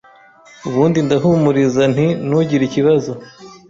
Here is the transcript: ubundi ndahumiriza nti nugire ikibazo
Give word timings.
ubundi 0.67 0.97
ndahumiriza 1.05 1.83
nti 1.93 2.05
nugire 2.27 2.63
ikibazo 2.69 3.11